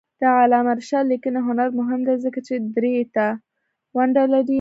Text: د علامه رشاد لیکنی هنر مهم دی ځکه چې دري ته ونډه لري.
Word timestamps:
د 0.19 0.23
علامه 0.39 0.73
رشاد 0.79 1.05
لیکنی 1.11 1.39
هنر 1.47 1.69
مهم 1.79 2.01
دی 2.07 2.15
ځکه 2.25 2.39
چې 2.47 2.53
دري 2.75 2.93
ته 3.15 3.25
ونډه 3.97 4.23
لري. 4.33 4.49